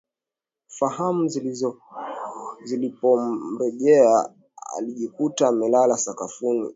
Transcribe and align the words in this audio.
Fahamu 0.67 1.29
zilipomrejea 2.65 4.29
akajikuta 4.77 5.47
amelala 5.47 5.97
sakafuni 5.97 6.69